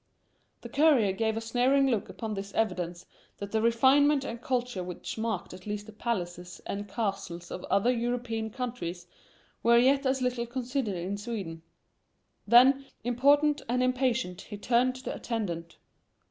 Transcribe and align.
The 0.61 0.69
courier 0.69 1.11
gave 1.13 1.37
a 1.37 1.41
sneering 1.41 1.85
look 1.87 2.09
upon 2.09 2.33
this 2.33 2.51
evidence 2.55 3.05
that 3.37 3.51
the 3.51 3.61
refinement 3.61 4.23
and 4.23 4.41
culture 4.41 4.83
which 4.83 5.15
marked 5.15 5.53
at 5.53 5.67
least 5.67 5.85
the 5.85 5.91
palaces 5.91 6.59
and 6.65 6.89
castles 6.89 7.51
of 7.51 7.63
other 7.65 7.91
European 7.91 8.49
countries 8.49 9.05
were 9.61 9.77
as 9.77 9.83
yet 9.83 10.05
little 10.19 10.47
considered 10.47 10.95
in 10.95 11.17
Sweden. 11.17 11.61
Then, 12.47 12.87
important 13.03 13.61
and 13.69 13.83
impatient, 13.83 14.41
he 14.41 14.57
turned 14.57 14.95
to 14.95 15.03
the 15.03 15.13
attendant. 15.13 15.77